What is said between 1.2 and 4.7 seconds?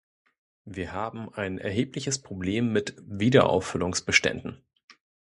ein erhebliches Problem mit Wiederauffüllungsbeständen.